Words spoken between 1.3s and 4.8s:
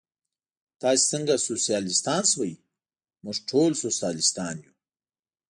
سوسیالیستان شوئ؟ موږ ټول سوسیالیستان یو.